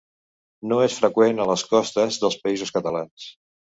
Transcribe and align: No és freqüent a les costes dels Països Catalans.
No 0.71 0.79
és 0.85 0.95
freqüent 1.03 1.43
a 1.45 1.49
les 1.53 1.67
costes 1.77 2.21
dels 2.27 2.43
Països 2.45 2.79
Catalans. 2.81 3.33